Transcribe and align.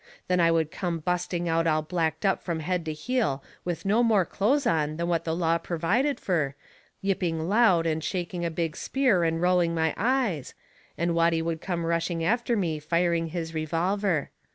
Then 0.27 0.39
I 0.39 0.49
would 0.49 0.71
come 0.71 0.97
busting 0.97 1.47
out 1.47 1.67
all 1.67 1.83
blacked 1.83 2.25
up 2.25 2.41
from 2.41 2.61
head 2.61 2.85
to 2.85 2.91
heel 2.91 3.43
with 3.63 3.85
no 3.85 4.01
more 4.01 4.25
clothes 4.25 4.65
on 4.65 4.97
than 4.97 5.07
the 5.21 5.35
law 5.35 5.59
pervided 5.59 6.19
fur, 6.19 6.55
yipping 7.03 7.47
loud 7.47 7.85
and 7.85 8.03
shaking 8.03 8.43
a 8.43 8.49
big 8.49 8.75
spear 8.75 9.23
and 9.23 9.39
rolling 9.39 9.75
my 9.75 9.93
eyes, 9.97 10.55
and 10.97 11.13
Watty 11.13 11.43
would 11.43 11.61
come 11.61 11.85
rushing 11.85 12.23
after 12.23 12.57
me 12.57 12.79
firing 12.79 13.27
his 13.27 13.53
revolver. 13.53 14.31